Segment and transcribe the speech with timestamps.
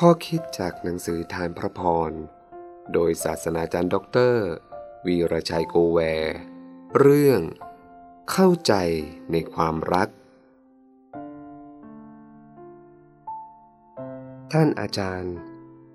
[0.00, 2.12] ข้อคิดจากหนังสือทานพระพร
[2.92, 4.46] โดยศาสนาจารย์ด็อกเตอร์
[5.06, 5.98] วีรชัยโกแว
[6.98, 7.40] เรื่อง
[8.30, 8.74] เข้าใจ
[9.32, 10.08] ในความรัก
[14.52, 15.34] ท่านอาจารย์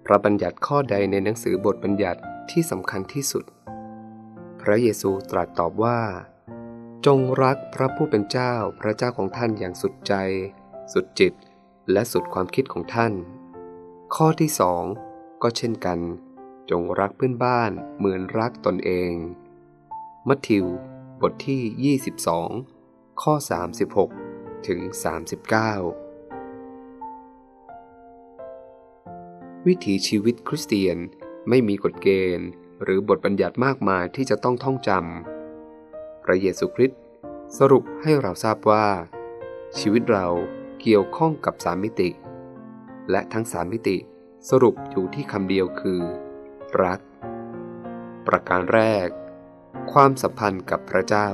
[0.06, 3.46] พระบัญญัติข้อใดในหนังสือบทบัญญัติที่สำคัญที่สุด
[4.62, 6.00] พระเยซูตรัสตอบว่า
[7.06, 10.14] จงรักพระผู้เป็นเจ้าพระเจ้าของท่านอย่างสุดใจ
[10.94, 11.34] สุดจิต
[11.92, 13.14] และสุดความคิดของท่าน
[14.16, 14.84] ข้อที่สอง
[15.42, 16.00] ก็เช่นกัน
[16.70, 19.14] จงรักเพื่อนบ้านเหมือนรักตนเอง
[20.28, 20.66] มัทธิว
[21.22, 21.98] บทที่
[22.62, 23.34] 22 ข้อ
[24.00, 24.90] 36 ถึง 39
[29.68, 30.98] วิถีชีวิตคริสเตียน
[31.50, 32.50] ไม่มีกฎเกณฑ์
[32.84, 37.00] หรือบทบัญญัติมากมายที่จะต้องท่องจำ พระเยซูคริสต์
[37.58, 38.88] สรุปให้เราทราบว่า
[39.80, 40.28] ชีวิตเรา
[40.82, 42.10] เกี่ยวข้องกับสามมิติ
[43.12, 43.98] และทั้งสามมิติ
[44.50, 46.02] สรุปอยู่ที่คำเดียวคือ
[46.84, 47.00] รัก
[48.28, 49.08] ประการแรก
[49.92, 51.28] ความสัมพันธ์กับพระเจ้า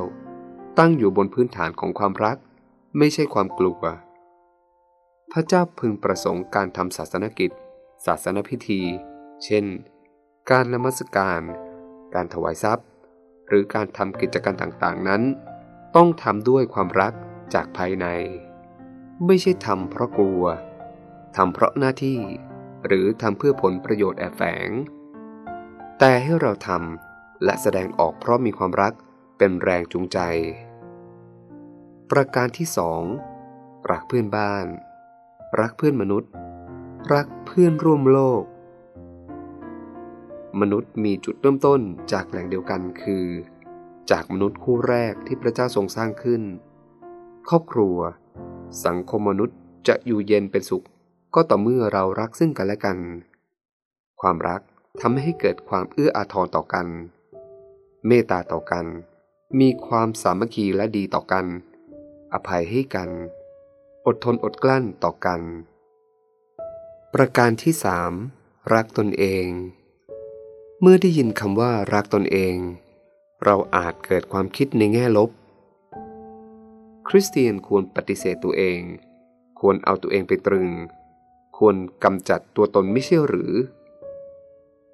[0.79, 2.37] ตั้งอยู่บนพื้นฐานของความรัก
[2.97, 3.83] ไม่ใช่ความกลัว
[5.31, 7.51] พระเจ้าพึงประสงค์การทำศาสนกิจ
[8.05, 8.81] ศาสนพิธี
[9.43, 9.65] เช่น
[10.49, 11.41] การนมัสการ
[12.13, 12.87] การถวายทรัพย์
[13.47, 15.21] หรือการทำกิจการต่างๆนั้น
[15.95, 17.13] ต้องทำด้วยความรัก
[17.53, 18.05] จากภายใน
[19.25, 20.43] ไม่ใช่ทำเพราะกลัว
[21.35, 22.19] ทำเพราะหน้าที่
[22.85, 24.69] หรือทำเพื่อผลประโยชน์แอบแฝง
[25.99, 28.93] แต่ให้เราทำและแสดงออกเพราะมีความรัก
[29.37, 30.19] เป็นแรงจูงใจ
[32.11, 33.01] ประการที่สอง
[33.91, 34.65] รักเพื่อนบ้าน
[35.59, 36.31] รักเพื่อนมนุษย์
[37.13, 38.43] รักเพื่อนร่วมโลก
[40.61, 43.25] มนุษย์มีจุดเริ่มต้นจากแหล่งเดียวกันคือ
[44.11, 46.41] จากมนุษย์คู่แรกที่พระเจ้าทรงสร้างขึ้น
[47.49, 47.97] ครอบครัว
[48.85, 50.85] สังคมมนุษย์จะอยู่เย็นเป็นสุข
[51.35, 52.97] ก็ต่อเมื่อเรารักซึ่งกันและกัน
[54.21, 54.61] ความรัก
[55.01, 56.87] ทำให้เกิดความเอื้ออาทรต่อกัน
[58.07, 58.85] เมตตาต่อกัน
[59.59, 61.45] มีความสามัคคีและดีต่อกัน
[62.33, 63.09] อภัยให้กัน
[64.05, 65.41] อดทนอดกลั้นต่อกัน
[67.13, 68.11] ประการที่สาม
[68.73, 69.47] รักตนเอง
[70.81, 72.55] เมื่อได้ยินคำว่ารักตนเอง
[73.43, 75.29] เราอาจเกิดความคิดในแง่ลบ
[77.07, 78.79] คริสเตียนควรปฏิเสธตัวเอง
[79.59, 80.69] ควรเอาตัวเองไปตรึง
[81.57, 83.53] ควรกำจัดตัวตนไม่ใช่หรือ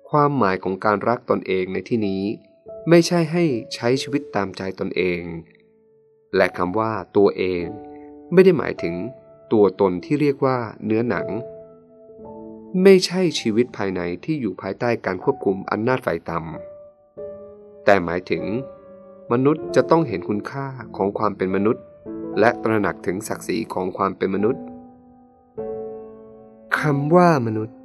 [0.10, 2.24] ความหมายของการรักตนเองในที่นี้
[2.90, 3.44] ไม่ใช่ให้
[3.76, 5.22] ใช้ชีวิตตามใจตนเอง
[6.36, 7.64] และคำว่าตัวเอง
[8.34, 8.96] ไม่ได้หมายถึง
[9.54, 11.28] ตัวตนที่เรียกว่าเนื้อหนัง
[12.84, 18.44] ไม่ใช่ชีวิตภายในที่อยู่ภายใต้การควบคุมอำนาจฝ่ายต่ำแต่หมายถึง
[19.32, 21.84] มนุษย์จะต้องเห็นคุณค่าของความเป็นมนุษย์
[22.40, 24.64] และตระหนักถึงศักดิ์ศรีของความเป็นมนุษย์
[26.88, 27.78] คำว่ามนุษย์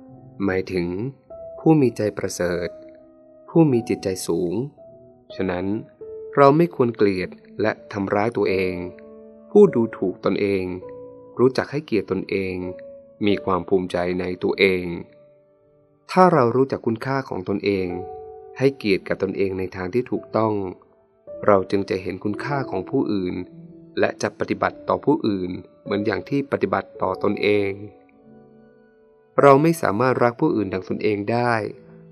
[0.45, 0.87] หมายถึง
[1.61, 2.69] ผู้มีใจประเสริฐ
[3.49, 4.55] ผู้มีจิตใจสูง
[5.35, 5.67] ฉะนั้น
[6.37, 7.31] เราไม่ควรเกลียด
[7.61, 8.75] และทำร้ายตัวเอง
[9.51, 10.65] ผู้ดูถูกตนเอง
[11.39, 12.55] รู้จักให้เกียรติตนเอง
[13.27, 14.85] มีความภูมิใจในตัวเอง
[16.11, 17.89] ถ้าเรารู้จักคุณค่าของตนเอง
[18.59, 20.55] ให้เกียรติกับตนเองในทางที่ถูกต้อง
[21.47, 23.35] เราจึงจะเห็นคุณค่าของผู้อื่น
[23.99, 25.51] และจะปฏิบัติต่อผู้อื่น
[25.83, 27.73] เหมือนอย่างที่ปฏิบัติต่อตนเอง
[29.43, 31.55] เราไม่สามารถรักผู้อื่นดังตนเองได้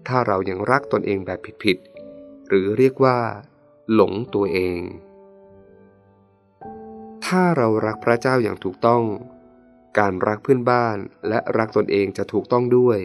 [0.09, 3.19] ถ้าเรายัางรักตนเองแบบผิดๆ หรือเรียกว่า
[3.93, 4.81] หลงตัวเอง
[7.27, 9.05] ถ้าเรารักพระเจ้าอย่างถูกต้อง
[9.99, 10.97] การรักเพื่อนบ้าน
[11.29, 12.99] และรักตนเองจะถูกต้องด้วย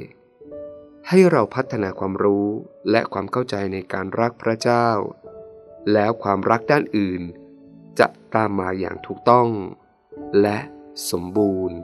[1.08, 2.48] ให้เราพัฒนาความรู้
[2.92, 4.88] และความเข้าใจในการรักพระเจ้า
[5.94, 7.22] แล้วความรักด้านอื่น
[8.00, 9.48] จะตามมาอย่างถูกต้อง
[10.42, 10.58] และ
[11.12, 11.78] สมบูรณ์